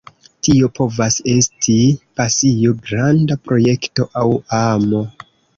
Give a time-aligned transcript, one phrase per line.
[0.45, 1.75] Tio povas esti
[2.21, 4.29] pasio, granda projekto, aŭ
[4.65, 5.05] amo.